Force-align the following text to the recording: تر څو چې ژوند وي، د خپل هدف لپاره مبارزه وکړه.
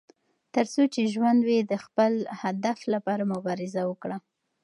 تر 0.53 0.65
څو 0.73 0.81
چې 0.93 1.01
ژوند 1.13 1.39
وي، 1.47 1.59
د 1.71 1.73
خپل 1.85 2.13
هدف 2.41 2.79
لپاره 2.93 3.23
مبارزه 3.33 3.81
وکړه. 3.87 4.17